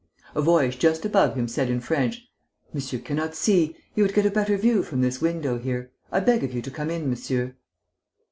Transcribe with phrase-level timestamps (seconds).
[0.33, 2.25] A voice just above him said, in French:
[2.73, 3.75] "Monsieur cannot see.
[3.93, 5.91] He would get a better view from this window here.
[6.11, 7.53] I beg of you to come in, monsieur."